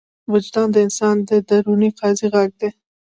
وجدان 0.33 0.67
د 0.73 0.77
انسان 0.85 1.15
د 1.29 1.31
دروني 1.49 1.89
قاضي 1.99 2.27
غږ 2.33 2.49
دی. 2.61 2.69